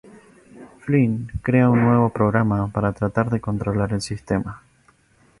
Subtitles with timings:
[0.79, 4.63] Flynn crea un nuevo programa para tratar de controlar el sistema.